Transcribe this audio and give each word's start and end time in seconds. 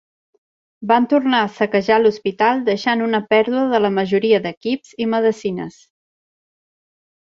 Van 0.91 1.05
tornar 1.11 1.41
a 1.47 1.49
saquejar 1.57 1.99
l'hospital 1.99 2.65
deixant 2.71 3.05
una 3.11 3.21
pèrdua 3.37 3.69
de 3.77 3.85
la 3.87 3.95
majoria 4.01 4.43
d'equips 4.49 5.01
i 5.07 5.11
medecines. 5.17 5.83